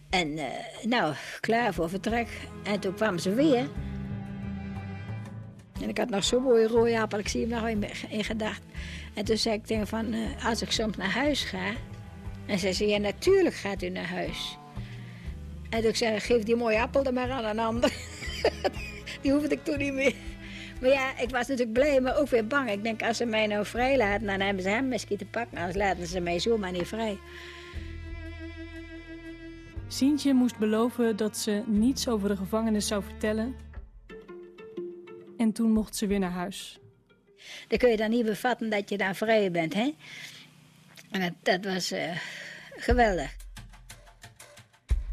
En 0.09 0.27
uh, 0.37 0.43
nou, 0.83 1.13
klaar 1.39 1.73
voor 1.73 1.89
vertrek. 1.89 2.27
En 2.63 2.79
toen 2.79 2.93
kwamen 2.93 3.19
ze 3.19 3.33
weer. 3.33 3.67
En 5.83 5.89
ik 5.89 5.97
had 5.97 6.09
nog 6.09 6.23
zo'n 6.23 6.43
mooie 6.43 6.67
rode 6.67 6.99
appel, 6.99 7.19
ik 7.19 7.27
zie 7.27 7.41
hem 7.41 7.49
nog 7.49 7.67
in, 7.67 7.83
in 8.09 8.23
gedachten. 8.23 8.69
En 9.13 9.25
toen 9.25 9.37
zei 9.37 9.55
ik 9.55 9.65
tegen 9.65 9.87
van, 9.87 10.13
uh, 10.13 10.45
als 10.45 10.61
ik 10.61 10.71
soms 10.71 10.97
naar 10.97 11.11
huis 11.11 11.43
ga... 11.43 11.71
En 12.45 12.59
zei, 12.59 12.89
ja, 12.89 12.97
natuurlijk 12.97 13.55
gaat 13.55 13.83
u 13.83 13.89
naar 13.89 14.09
huis. 14.09 14.57
En 15.69 15.81
toen 15.81 15.95
zei 15.95 16.19
geef 16.19 16.43
die 16.43 16.55
mooie 16.55 16.81
appel 16.81 17.03
dan 17.03 17.13
maar 17.13 17.31
aan 17.31 17.45
een 17.45 17.59
ander. 17.59 17.93
die 19.21 19.31
hoefde 19.31 19.55
ik 19.55 19.63
toen 19.63 19.77
niet 19.77 19.93
meer. 19.93 20.13
Maar 20.81 20.89
ja, 20.89 21.17
ik 21.17 21.29
was 21.29 21.47
natuurlijk 21.47 21.73
blij, 21.73 22.01
maar 22.01 22.17
ook 22.17 22.29
weer 22.29 22.47
bang. 22.47 22.71
Ik 22.71 22.83
denk, 22.83 23.03
als 23.03 23.17
ze 23.17 23.25
mij 23.25 23.47
nou 23.47 23.65
vrij 23.65 23.97
laten, 23.97 24.25
dan 24.25 24.39
hebben 24.39 24.63
ze 24.63 24.69
hem 24.69 24.87
misschien 24.87 25.17
te 25.17 25.25
pakken. 25.25 25.57
Anders 25.57 25.77
laten 25.77 26.07
ze 26.07 26.19
mij 26.19 26.39
zomaar 26.39 26.71
niet 26.71 26.87
vrij. 26.87 27.17
Sientje 29.87 30.33
moest 30.33 30.57
beloven 30.57 31.15
dat 31.15 31.37
ze 31.37 31.63
niets 31.65 32.07
over 32.07 32.29
de 32.29 32.37
gevangenis 32.37 32.87
zou 32.87 33.03
vertellen. 33.03 33.55
En 35.43 35.51
toen 35.51 35.71
mocht 35.71 35.95
ze 35.95 36.07
weer 36.07 36.19
naar 36.19 36.31
huis. 36.31 36.79
Dan 37.67 37.77
kun 37.77 37.89
je 37.89 37.97
dan 37.97 38.09
niet 38.09 38.25
bevatten 38.25 38.69
dat 38.69 38.89
je 38.89 38.97
daar 38.97 39.15
vrij 39.15 39.51
bent, 39.51 39.73
hè? 39.73 39.93
En 41.11 41.21
dat, 41.21 41.33
dat 41.41 41.73
was 41.73 41.91
uh, 41.91 42.17
geweldig. 42.75 43.35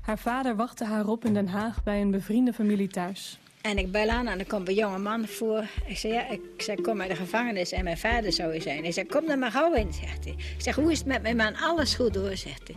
Haar 0.01 0.19
vader 0.19 0.57
wachtte 0.57 0.85
haar 0.85 1.07
op 1.07 1.25
in 1.25 1.35
Den 1.35 1.49
Haag 1.49 1.83
bij 1.83 2.01
een 2.01 2.11
bevriende 2.11 2.53
familie 2.53 2.89
thuis. 2.89 3.40
En 3.61 3.79
ik 3.79 3.93
bel 3.93 4.09
aan 4.09 4.27
en 4.27 4.39
er 4.39 4.47
komt 4.47 4.69
een 4.69 4.75
jonge 4.75 4.99
man 4.99 5.27
voor. 5.27 5.65
Ik 5.87 5.99
zei, 5.99 6.13
ja, 6.13 6.29
ik 6.31 6.41
zei, 6.57 6.81
kom 6.81 7.01
uit 7.01 7.11
de 7.11 7.17
gevangenis 7.17 7.73
en 7.73 7.85
mijn 7.85 7.99
vader 7.99 8.33
zou 8.33 8.55
je 8.55 8.61
zijn. 8.61 8.83
Hij 8.83 8.93
zei, 8.93 9.07
kom 9.07 9.29
er 9.29 9.39
maar 9.39 9.51
gauw 9.51 9.75
in, 9.75 9.93
zegt 9.93 10.25
hij. 10.25 10.33
Ik 10.33 10.55
zeg, 10.63 10.75
hoe 10.75 10.91
is 10.91 10.99
het 10.99 11.07
met 11.07 11.23
mijn 11.23 11.37
man? 11.37 11.57
Alles 11.57 11.95
goed 11.95 12.15
hoor, 12.15 12.37
zegt 12.37 12.69
hij. 12.69 12.77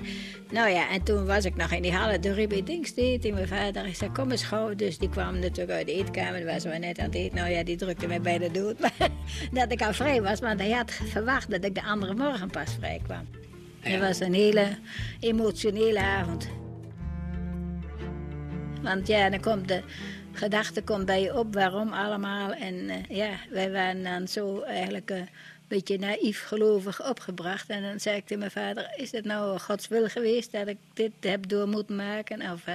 Nou 0.51 0.69
ja, 0.69 0.89
en 0.89 1.03
toen 1.03 1.25
was 1.25 1.45
ik 1.45 1.55
nog 1.55 1.71
in 1.71 1.81
die 1.81 1.93
halle, 1.93 2.19
de 2.19 2.33
riep 2.33 2.65
Dings 2.65 2.93
tegen 2.93 3.33
mijn 3.33 3.47
vader. 3.47 3.85
Ik 3.85 3.95
zei, 3.95 4.11
kom 4.11 4.31
eens 4.31 4.43
gauw. 4.43 4.75
Dus 4.75 4.97
die 4.97 5.09
kwam 5.09 5.39
natuurlijk 5.39 5.71
uit 5.71 5.85
de 5.85 5.93
eetkamer, 5.93 6.45
waar 6.45 6.59
ze 6.59 6.67
net 6.67 6.99
aan 6.99 7.05
het 7.05 7.15
eten. 7.15 7.37
Nou 7.37 7.49
ja, 7.49 7.63
die 7.63 7.75
drukte 7.75 8.07
mij 8.07 8.21
bijna 8.21 8.47
dood. 8.47 8.79
Maar 8.81 8.91
dat 9.51 9.71
ik 9.71 9.81
al 9.81 9.93
vrij 9.93 10.21
was, 10.21 10.39
want 10.39 10.59
hij 10.59 10.71
had 10.71 10.91
verwacht 10.91 11.51
dat 11.51 11.65
ik 11.65 11.75
de 11.75 11.83
andere 11.83 12.13
morgen 12.13 12.49
pas 12.49 12.75
vrij 12.79 13.01
kwam. 13.03 13.27
Het 13.79 13.99
was 13.99 14.19
een 14.19 14.33
hele 14.33 14.67
emotionele 15.19 15.99
avond. 15.99 16.47
Want 18.81 19.07
ja, 19.07 19.29
dan 19.29 19.41
komt 19.41 19.67
de 19.67 19.81
gedachte 20.33 20.83
komt 20.83 21.05
bij 21.05 21.21
je 21.21 21.37
op 21.37 21.53
waarom 21.53 21.93
allemaal. 21.93 22.51
En 22.51 22.73
uh, 22.73 22.95
ja, 23.09 23.29
wij 23.49 23.71
waren 23.71 24.03
dan 24.03 24.27
zo 24.27 24.61
eigenlijk 24.61 25.09
een 25.09 25.29
beetje 25.67 25.99
naïef 25.99 26.43
gelovig 26.43 27.09
opgebracht. 27.09 27.69
En 27.69 27.81
dan 27.81 27.99
zei 27.99 28.17
ik 28.17 28.23
tegen 28.25 28.39
mijn 28.39 28.51
vader, 28.51 28.93
is 28.95 29.11
het 29.11 29.25
nou 29.25 29.59
Gods 29.59 29.87
wil 29.87 30.07
geweest 30.07 30.51
dat 30.51 30.67
ik 30.67 30.77
dit 30.93 31.11
heb 31.19 31.47
door 31.47 31.67
moeten 31.67 31.95
maken? 31.95 32.51
Of, 32.51 32.67
uh, 32.67 32.73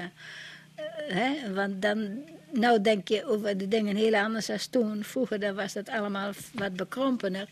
hè? 1.08 1.52
Want 1.54 1.82
dan, 1.82 2.24
nou 2.52 2.80
denk 2.80 3.08
je 3.08 3.26
over 3.26 3.58
de 3.58 3.68
dingen 3.68 3.96
heel 3.96 4.14
anders 4.14 4.50
als 4.50 4.66
toen. 4.66 5.04
Vroeger 5.04 5.40
dan 5.40 5.54
was 5.54 5.72
dat 5.72 5.88
allemaal 5.88 6.32
wat 6.54 6.72
bekrompener. 6.72 7.48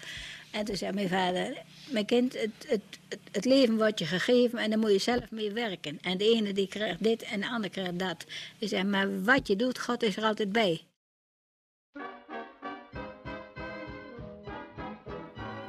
En 0.57 0.65
toen 0.65 0.77
zei 0.77 0.93
mijn 0.93 1.09
vader, 1.09 1.63
mijn 1.91 2.05
kind, 2.05 2.33
het, 2.33 2.51
het, 2.67 2.83
het, 3.09 3.19
het, 3.33 3.45
leven 3.45 3.77
wordt 3.77 3.99
je 3.99 4.05
gegeven 4.05 4.59
en 4.59 4.71
daar 4.71 4.79
moet 4.79 4.91
je 4.91 4.99
zelf 4.99 5.31
mee 5.31 5.53
werken. 5.53 5.99
En 6.01 6.19
de 6.19 6.25
ene 6.25 6.53
die 6.53 6.69
krijgt 6.69 7.03
dit 7.03 7.23
en 7.23 7.41
de 7.41 7.49
andere 7.49 7.73
krijgt 7.73 7.99
dat. 7.99 8.27
Ik 8.59 8.69
zeg, 8.69 8.85
maar 8.85 9.25
wat 9.25 9.49
je 9.49 9.57
doet, 9.57 9.79
God 9.79 10.03
is 10.03 10.17
er 10.17 10.23
altijd 10.23 10.53
bij. 10.53 10.81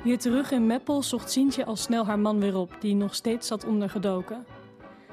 Weer 0.04 0.18
terug 0.18 0.52
in 0.52 0.68
Meppel 0.68 1.04
zocht 1.04 1.32
Sientje 1.32 1.66
al 1.66 1.76
snel 1.76 2.06
haar 2.06 2.20
man 2.20 2.40
weer 2.40 2.56
op, 2.56 2.78
die 2.80 2.96
nog 2.96 3.16
steeds 3.16 3.48
zat 3.48 3.66
ondergedoken. 3.66 4.46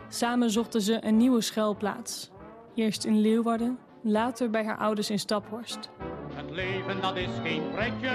Samen 0.08 0.50
zochten 0.50 0.80
ze 0.80 0.98
een 1.00 1.16
nieuwe 1.16 1.40
schuilplaats. 1.40 2.30
Eerst 2.74 3.04
in 3.04 3.20
Leeuwarden, 3.20 3.78
later 4.02 4.50
bij 4.50 4.64
haar 4.64 4.78
ouders 4.78 5.10
in 5.10 5.18
Staphorst. 5.18 5.90
Het 6.34 6.50
leven 6.50 7.00
dat 7.00 7.16
is 7.16 7.30
geen 7.42 7.70
pretje, 7.70 8.12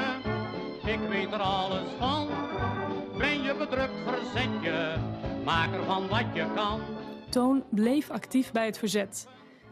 ik 0.89 0.99
weet 1.09 1.31
er 1.31 1.39
alles 1.39 1.91
van. 1.97 2.27
Ben 3.17 3.41
je 3.41 3.55
bedrukt, 3.55 3.93
verzet 4.05 4.61
je, 4.61 4.95
maak 5.45 5.73
ervan 5.73 6.07
wat 6.07 6.25
je 6.33 6.45
kan. 6.55 6.81
Toon 7.29 7.63
bleef 7.69 8.09
actief 8.09 8.51
bij 8.51 8.65
het 8.65 8.77
verzet, 8.77 9.27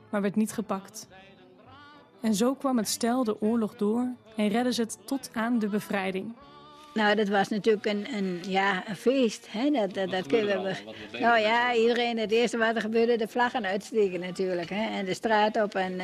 maar 0.10 0.22
werd 0.22 0.36
niet 0.36 0.52
gepakt. 0.52 1.08
En 2.22 2.36
zo 2.36 2.56
kwam 2.56 2.78
het 2.78 2.88
stel 2.88 3.24
de 3.24 3.42
oorlog 3.42 3.76
door 3.76 4.08
en 4.36 4.48
redden 4.48 4.74
ze 4.74 4.82
het 4.82 4.98
tot 5.06 5.30
aan 5.34 5.60
de 5.60 5.68
bevrijding. 5.68 6.36
Nou, 6.98 7.16
dat 7.16 7.28
was 7.28 7.48
natuurlijk 7.48 7.86
een, 7.86 8.08
een, 8.14 8.40
ja, 8.48 8.84
een 8.88 8.96
feest. 8.96 9.48
Hè? 9.50 9.70
Dat, 9.70 9.94
dat, 9.94 10.10
dat 10.10 10.28
kunnen 10.28 10.64
we... 10.64 10.76
Nou 11.20 11.40
ja, 11.40 11.74
iedereen, 11.74 12.18
het 12.18 12.32
eerste 12.32 12.58
wat 12.58 12.76
er 12.76 12.82
gebeurde, 12.82 13.18
de 13.18 13.28
vlaggen 13.28 13.66
uitsteken 13.66 14.20
natuurlijk. 14.20 14.70
Hè? 14.70 14.98
En 14.98 15.06
de 15.06 15.14
straat 15.14 15.62
op. 15.62 15.76
En 15.76 15.94
uh, 15.94 16.04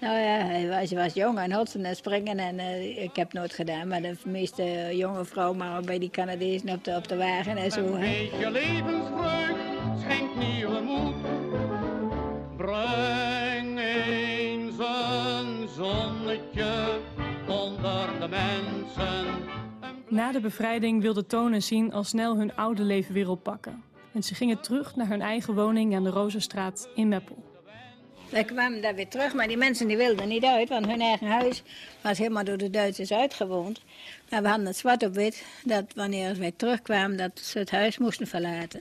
nou 0.00 0.18
ja, 0.18 0.46
hij 0.46 0.68
was, 0.68 0.92
was 0.92 1.14
jong 1.14 1.38
en 1.38 1.52
hotsen 1.52 1.84
en 1.84 1.96
springen. 1.96 2.38
En 2.38 2.58
uh, 2.58 3.02
ik 3.02 3.16
heb 3.16 3.30
het 3.30 3.32
nooit 3.32 3.54
gedaan, 3.54 3.88
maar 3.88 4.02
de 4.02 4.16
meeste 4.24 4.88
jonge 4.92 5.24
vrouwen 5.24 5.58
maar 5.58 5.82
bij 5.82 5.98
die 5.98 6.10
Canadezen 6.10 6.68
op 6.68 6.84
de, 6.84 6.94
op 6.96 7.08
de 7.08 7.16
wagen 7.16 7.56
en 7.56 7.70
zo. 7.70 7.84
Een 7.84 8.00
beetje 8.00 8.50
levensvreugd 8.50 9.54
schenkt 10.00 10.36
nieuwe 10.36 10.80
moed. 10.80 11.14
Breng 12.56 13.78
eens 13.78 14.78
een 14.78 15.68
zonnetje 15.76 16.98
onder 17.48 18.08
de 18.20 18.28
mensen. 18.28 19.50
Na 20.10 20.32
de 20.32 20.40
bevrijding 20.40 21.02
wilde 21.02 21.26
Toon 21.26 21.52
en 21.52 21.62
Sien 21.62 21.92
al 21.92 22.04
snel 22.04 22.36
hun 22.36 22.56
oude 22.56 22.82
leven 22.82 23.14
weer 23.14 23.30
oppakken. 23.30 23.82
En 24.12 24.22
ze 24.22 24.34
gingen 24.34 24.60
terug 24.60 24.96
naar 24.96 25.08
hun 25.08 25.22
eigen 25.22 25.54
woning 25.54 25.94
aan 25.94 26.04
de 26.04 26.10
Rozenstraat 26.10 26.88
in 26.94 27.08
Meppel. 27.08 27.44
Wij 28.30 28.44
kwamen 28.44 28.82
daar 28.82 28.94
weer 28.94 29.08
terug, 29.08 29.34
maar 29.34 29.48
die 29.48 29.56
mensen 29.56 29.88
die 29.88 29.96
wilden 29.96 30.28
niet 30.28 30.44
uit, 30.44 30.68
want 30.68 30.86
hun 30.86 31.00
eigen 31.00 31.26
huis 31.26 31.62
was 32.00 32.18
helemaal 32.18 32.44
door 32.44 32.56
de 32.56 32.70
Duitsers 32.70 33.12
uitgewoond. 33.12 33.80
Maar 34.30 34.42
we 34.42 34.48
hadden 34.48 34.66
het 34.66 34.76
zwart 34.76 35.02
op 35.02 35.14
wit, 35.14 35.44
dat 35.64 35.84
wanneer 35.94 36.38
wij 36.38 36.52
terugkwamen, 36.56 37.16
dat 37.16 37.40
ze 37.40 37.58
het 37.58 37.70
huis 37.70 37.98
moesten 37.98 38.26
verlaten. 38.26 38.80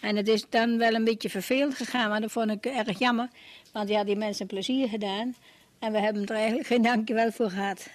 En 0.00 0.16
het 0.16 0.28
is 0.28 0.46
dan 0.48 0.78
wel 0.78 0.94
een 0.94 1.04
beetje 1.04 1.30
vervelend 1.30 1.74
gegaan, 1.74 2.08
maar 2.08 2.20
dat 2.20 2.32
vond 2.32 2.50
ik 2.50 2.66
erg 2.66 2.98
jammer, 2.98 3.28
want 3.72 3.88
ja, 3.88 4.04
die 4.04 4.16
mensen 4.16 4.46
plezier 4.46 4.88
gedaan. 4.88 5.34
En 5.78 5.92
we 5.92 5.98
hebben 5.98 6.26
er 6.26 6.34
eigenlijk 6.34 6.66
geen 6.66 6.82
dankjewel 6.82 7.32
voor 7.32 7.50
gehad. 7.50 7.88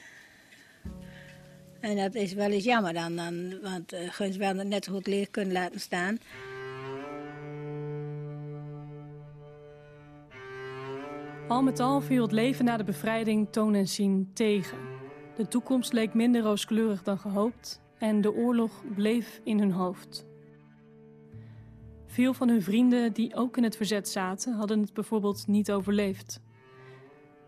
En 1.79 1.95
dat 1.95 2.15
is 2.15 2.33
wel 2.33 2.49
eens 2.49 2.63
jammer 2.63 2.93
dan, 2.93 3.15
dan 3.15 3.59
want 3.61 3.93
uh, 3.93 3.99
Guns 4.09 4.37
wel 4.37 4.53
net 4.53 4.87
goed 4.87 5.07
leer 5.07 5.29
kunnen 5.29 5.53
laten 5.53 5.79
staan. 5.79 6.17
Al 11.47 11.63
met 11.63 11.79
al 11.79 12.01
viel 12.01 12.21
het 12.21 12.31
leven 12.31 12.65
na 12.65 12.77
de 12.77 12.83
bevrijding 12.83 13.47
Toon 13.51 13.73
en 13.73 13.87
Sien 13.87 14.31
tegen. 14.33 14.77
De 15.35 15.47
toekomst 15.47 15.93
leek 15.93 16.13
minder 16.13 16.41
rooskleurig 16.41 17.03
dan 17.03 17.17
gehoopt 17.17 17.81
en 17.97 18.21
de 18.21 18.33
oorlog 18.33 18.83
bleef 18.95 19.41
in 19.43 19.59
hun 19.59 19.71
hoofd. 19.71 20.25
Veel 22.05 22.33
van 22.33 22.49
hun 22.49 22.61
vrienden 22.61 23.13
die 23.13 23.35
ook 23.35 23.57
in 23.57 23.63
het 23.63 23.75
verzet 23.75 24.09
zaten, 24.09 24.53
hadden 24.53 24.79
het 24.79 24.93
bijvoorbeeld 24.93 25.47
niet 25.47 25.71
overleefd. 25.71 26.41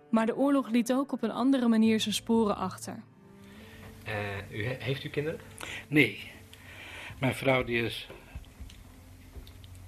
Maar 0.10 0.26
de 0.26 0.38
oorlog 0.38 0.70
liet 0.70 0.94
ook 0.94 1.12
op 1.12 1.24
een 1.24 1.32
andere 1.32 1.68
manier 1.68 2.00
zijn 2.00 2.14
sporen 2.14 2.56
achter. 2.56 3.04
Uh, 4.10 4.60
u, 4.60 4.66
heeft 4.80 5.04
u 5.04 5.10
kinderen? 5.10 5.40
Nee. 5.88 6.32
Mijn 7.20 7.36
vrouw 7.36 7.64
die 7.64 7.84
is 7.86 8.08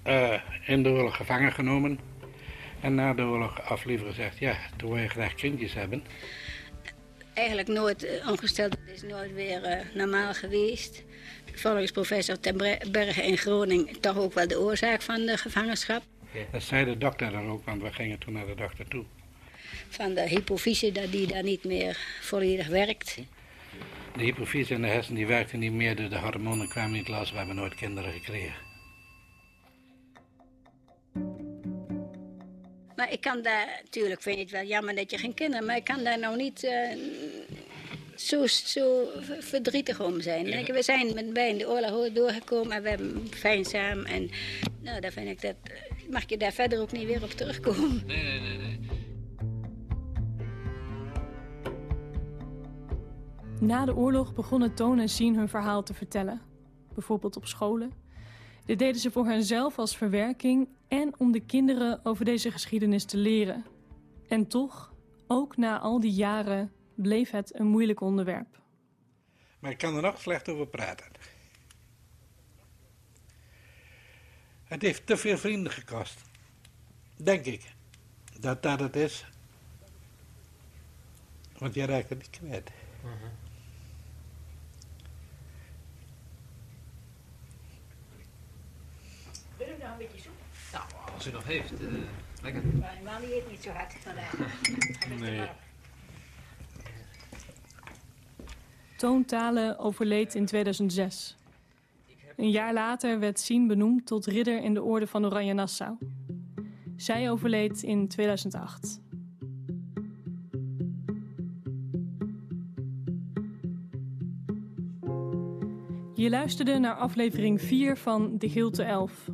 uh, 0.06 0.40
in 0.66 0.82
de 0.82 0.88
oorlog 0.88 1.16
gevangen 1.16 1.52
genomen. 1.52 1.98
En 2.80 2.94
na 2.94 3.14
de 3.14 3.22
oorlog 3.22 3.62
af 3.62 3.84
liever 3.84 4.06
gezegd, 4.06 4.38
ja, 4.38 4.56
toen 4.76 4.90
wil 4.90 5.02
je 5.02 5.08
graag 5.08 5.34
kindjes 5.34 5.74
hebben. 5.74 6.04
Eigenlijk 7.34 7.68
nooit 7.68 8.04
uh, 8.04 8.28
ongesteld, 8.28 8.76
het 8.84 8.94
is 8.94 9.02
nooit 9.02 9.34
weer 9.34 9.70
uh, 9.70 9.94
normaal 9.94 10.34
geweest. 10.34 11.02
Volgens 11.54 11.90
professor 11.90 12.40
ten 12.40 12.56
Berge 12.90 13.22
in 13.22 13.38
Groningen 13.38 14.00
toch 14.00 14.18
ook 14.18 14.34
wel 14.34 14.48
de 14.48 14.60
oorzaak 14.60 15.02
van 15.02 15.26
de 15.26 15.36
gevangenschap. 15.36 16.02
Ja. 16.32 16.40
Dat 16.52 16.62
zei 16.62 16.84
de 16.84 16.98
dokter 16.98 17.30
dan 17.30 17.48
ook, 17.48 17.64
want 17.64 17.82
we 17.82 17.92
gingen 17.92 18.18
toen 18.18 18.32
naar 18.32 18.46
de 18.46 18.54
dokter 18.54 18.88
toe. 18.88 19.04
Van 19.88 20.14
de 20.14 20.28
hypofyse, 20.28 20.92
dat 20.92 21.12
die 21.12 21.26
daar 21.26 21.42
niet 21.42 21.64
meer 21.64 21.98
volledig 22.20 22.66
werkt. 22.66 23.18
De 24.16 24.22
hypofyse 24.22 24.74
en 24.74 24.82
de 24.82 24.88
hersenen 24.88 25.16
die 25.16 25.26
werkten 25.26 25.58
niet 25.58 25.72
meer, 25.72 25.96
dus 25.96 26.08
de 26.08 26.18
hormonen 26.18 26.68
kwamen 26.68 26.92
niet 26.92 27.08
los. 27.08 27.30
We 27.30 27.36
hebben 27.36 27.56
nooit 27.56 27.74
kinderen 27.74 28.12
gekregen. 28.12 28.70
Maar 32.96 33.12
ik 33.12 33.20
kan 33.20 33.42
daar, 33.42 33.80
natuurlijk 33.82 34.22
vind 34.22 34.36
ik 34.36 34.42
het 34.42 34.50
wel 34.50 34.64
jammer 34.64 34.94
dat 34.94 35.10
je 35.10 35.18
geen 35.18 35.34
kinderen, 35.34 35.66
maar 35.66 35.76
ik 35.76 35.84
kan 35.84 36.04
daar 36.04 36.18
nou 36.18 36.36
niet 36.36 36.64
uh, 36.64 36.72
zo, 38.16 38.46
zo 38.46 39.08
verdrietig 39.40 40.00
om 40.00 40.20
zijn. 40.20 40.64
We 40.64 40.82
zijn 40.82 41.14
met 41.14 41.32
bij 41.32 41.58
de 41.58 41.68
oorlog 41.68 42.12
doorgekomen 42.12 42.76
en 42.76 42.82
we 42.82 42.88
hebben 42.88 43.28
fijn 43.30 43.64
samen. 43.64 44.06
En 44.06 44.30
nou, 44.80 45.00
daar 45.00 45.12
vind 45.12 45.28
ik 45.28 45.40
dat, 45.40 45.56
mag 46.10 46.22
je 46.26 46.36
daar 46.36 46.52
verder 46.52 46.80
ook 46.80 46.92
niet 46.92 47.06
weer 47.06 47.22
op 47.22 47.30
terugkomen. 47.30 48.02
Nee, 48.06 48.22
nee, 48.22 48.40
nee. 48.40 48.58
nee. 48.58 48.91
Na 53.62 53.84
de 53.84 53.96
oorlog 53.96 54.34
begonnen 54.34 54.74
Toon 54.74 54.98
en 54.98 55.08
Sien 55.08 55.36
hun 55.36 55.48
verhaal 55.48 55.82
te 55.82 55.94
vertellen. 55.94 56.40
Bijvoorbeeld 56.94 57.36
op 57.36 57.46
scholen. 57.46 57.92
Dit 58.64 58.78
deden 58.78 59.00
ze 59.00 59.10
voor 59.10 59.26
henzelf 59.26 59.78
als 59.78 59.96
verwerking 59.96 60.68
en 60.88 61.14
om 61.18 61.32
de 61.32 61.40
kinderen 61.40 62.04
over 62.04 62.24
deze 62.24 62.50
geschiedenis 62.50 63.04
te 63.04 63.16
leren. 63.16 63.64
En 64.28 64.46
toch, 64.46 64.92
ook 65.26 65.56
na 65.56 65.78
al 65.78 66.00
die 66.00 66.12
jaren, 66.12 66.72
bleef 66.94 67.30
het 67.30 67.58
een 67.58 67.66
moeilijk 67.66 68.00
onderwerp. 68.00 68.60
Maar 69.58 69.70
ik 69.70 69.78
kan 69.78 69.96
er 69.96 70.02
nog 70.02 70.20
slecht 70.20 70.48
over 70.48 70.66
praten. 70.66 71.06
Het 74.64 74.82
heeft 74.82 75.06
te 75.06 75.16
veel 75.16 75.38
vrienden 75.38 75.72
gekost. 75.72 76.20
Denk 77.16 77.44
ik. 77.44 77.74
Dat 78.40 78.62
dat 78.62 78.80
het 78.80 78.96
is. 78.96 79.26
Want 81.58 81.74
je 81.74 81.86
raakt 81.86 82.08
het 82.08 82.18
niet 82.18 82.30
kwijt. 82.30 82.70
Wil 89.56 89.74
u 89.74 89.82
nog 89.82 89.90
een 89.90 89.98
beetje 89.98 90.18
soep? 90.18 90.32
Nou, 90.72 90.84
als 91.22 91.30
u 91.30 91.36
nog 91.36 91.46
heeft, 91.46 91.72
eh, 91.72 91.86
lekker. 92.42 92.62
Maar 92.80 92.94
die 92.96 93.04
man 93.04 93.20
die 93.20 93.36
eet 93.36 93.50
niet 93.50 93.62
zo 93.62 93.70
hard 93.70 93.94
vandaag. 94.00 94.34
Nee. 95.20 95.48
Toon 98.96 99.24
Talen 99.24 99.78
overleed 99.78 100.34
in 100.34 100.46
2006. 100.46 101.36
Een 102.36 102.50
jaar 102.50 102.72
later 102.72 103.18
werd 103.18 103.40
Sien 103.40 103.66
benoemd 103.66 104.06
tot 104.06 104.26
ridder 104.26 104.62
in 104.62 104.74
de 104.74 104.82
Orde 104.82 105.06
van 105.06 105.24
Oranje 105.26 105.52
Nassau. 105.52 105.96
Zij 106.96 107.30
overleed 107.30 107.82
in 107.82 108.08
2008. 108.08 109.00
Je 116.14 116.30
luisterde 116.30 116.78
naar 116.78 116.94
aflevering 116.94 117.60
4 117.60 117.96
van 117.96 118.38
De 118.38 118.48
Gilte 118.48 118.82
11. 118.82 119.28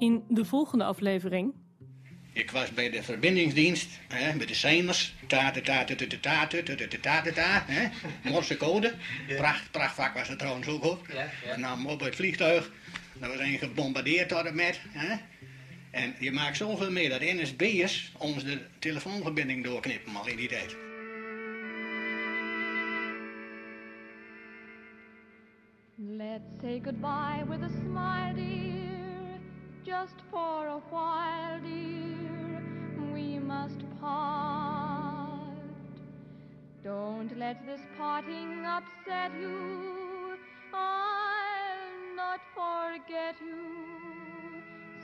In 0.00 0.24
de 0.28 0.44
volgende 0.44 0.84
aflevering 0.84 1.54
Ik 2.32 2.50
was 2.50 2.72
bij 2.72 2.90
de 2.90 3.02
verbindingsdienst, 3.02 3.88
hè, 4.08 4.34
met 4.34 4.48
de 4.48 4.54
seiners. 4.54 5.14
Ta 5.26 5.50
ta 5.50 5.60
ta 5.60 5.84
ta 5.84 5.94
ta 5.94 6.06
ta 6.06 6.46
ta 6.46 6.86
ta 7.00 7.22
ta 7.22 7.32
ta 7.32 7.64
hè. 7.66 7.88
Morse 8.30 8.56
code. 8.56 8.94
Pracht, 9.36 9.70
prachtvak 9.70 10.14
was 10.14 10.28
het 10.28 10.38
trouwens 10.38 10.68
ook 10.68 10.82
hoor. 10.82 10.98
Ja, 11.12 11.30
ja. 11.44 11.56
Namen 11.56 11.90
op 11.90 12.00
het 12.00 12.16
vliegtuig. 12.16 12.72
Dat 13.18 13.30
was 13.30 13.38
een 13.38 13.58
gebombardeerd 13.58 14.28
tot 14.28 14.44
en 14.44 14.54
met. 14.54 14.80
Hè. 14.88 15.16
En 15.90 16.14
je 16.18 16.32
maakt 16.32 16.56
zoveel 16.56 16.90
mee 16.90 17.08
dat 17.08 17.20
NSB'ers 17.20 18.12
ons 18.18 18.44
de 18.44 18.60
telefoonverbinding 18.78 19.64
doorknippen 19.64 20.16
al 20.16 20.28
in 20.28 20.36
die 20.36 20.48
tijd. 20.48 20.76
Let's 25.96 26.60
say 26.60 26.80
goodbye 26.84 27.44
with 27.48 27.62
a 27.62 27.68
smile, 27.68 28.34
dear. 28.34 28.79
Just 29.84 30.16
for 30.30 30.66
a 30.66 30.78
while, 30.90 31.58
dear. 31.60 32.62
We 33.14 33.38
must 33.38 33.80
part. 33.98 35.40
Don't 36.84 37.38
let 37.38 37.64
this 37.66 37.80
parting 37.96 38.66
upset 38.66 39.32
you. 39.40 40.36
I'll 40.74 42.14
not 42.14 42.40
forget 42.54 43.36
you, 43.40 44.62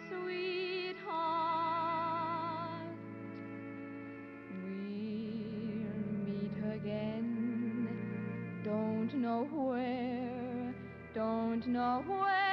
sweetheart. 0.09 1.07
We'll 4.51 4.77
meet 6.27 6.57
again. 6.75 7.89
Don't 8.63 9.15
know 9.15 9.45
where, 9.51 10.75
don't 11.15 11.67
know 11.67 12.03
when, 12.07 12.46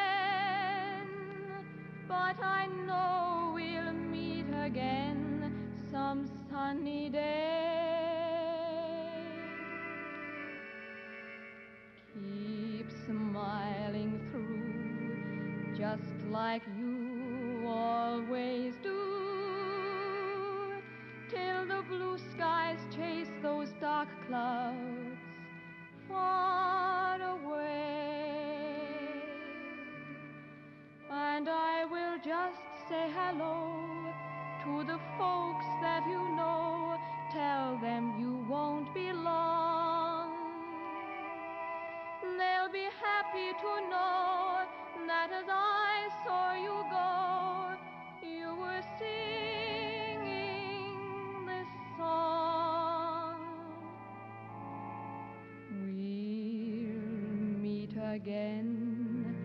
but 2.14 2.38
I 2.44 2.68
know 2.88 3.52
we'll 3.56 3.94
meet 3.94 4.46
again 4.68 5.52
some 5.92 6.30
sunny 6.50 7.10
day. 7.10 7.74
Keep 12.14 12.88
smiling 13.08 14.12
through, 14.30 15.76
just 15.76 16.14
like 16.32 16.62
you 16.78 17.66
always 17.68 18.74
do, 18.84 19.02
till 21.32 21.62
the 21.74 21.82
blue 21.90 22.18
skies 22.32 22.82
chase 22.96 23.32
those 23.42 23.72
dark 23.82 24.10
clouds 24.28 25.24
far 26.08 27.20
away. 27.36 27.83
Say 32.90 33.10
hello 33.16 33.72
to 34.64 34.84
the 34.84 35.00
folks 35.18 35.66
that 35.82 36.06
you 36.08 36.36
know. 36.36 36.98
Tell 37.32 37.78
them 37.78 38.14
you 38.20 38.46
won't 38.50 38.94
be 38.94 39.12
long. 39.14 40.32
They'll 42.22 42.72
be 42.72 42.88
happy 43.02 43.54
to 43.64 43.90
know 43.90 44.66
that 45.08 45.32
as 45.32 45.46
I 45.50 46.10
saw 46.26 46.54
you 46.54 46.84
go, 46.92 47.76
you 48.28 48.56
were 48.56 48.84
singing 49.00 50.26
this 51.46 51.68
song. 51.98 53.38
We'll 55.72 55.98
meet 57.62 57.96
again. 57.98 59.36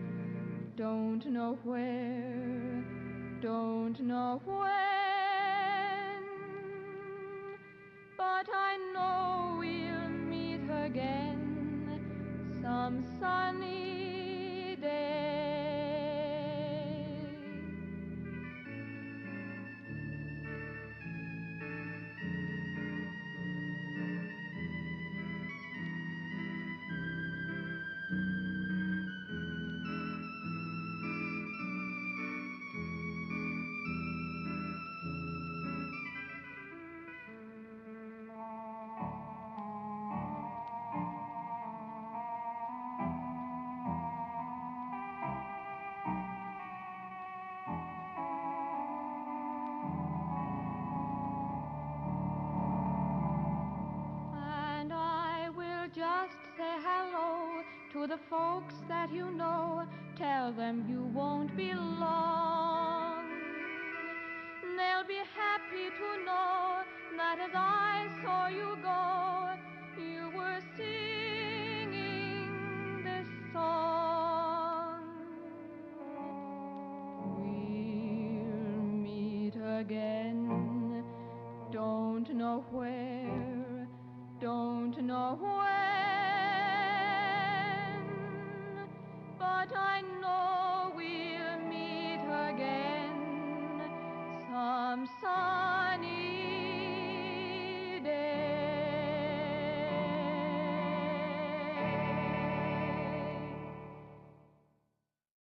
Don't 0.75 1.25
know 1.25 1.57
where, 1.63 2.78
don't 3.41 3.97
know 4.01 4.41
when, 4.45 4.88
the 58.09 58.17
folks 58.27 58.73
that 58.87 59.13
you 59.13 59.29
know, 59.29 59.83
tell 60.17 60.51
them 60.51 60.83
you 60.89 61.03
won't 61.13 61.55
be 61.55 61.71
long. 61.75 62.58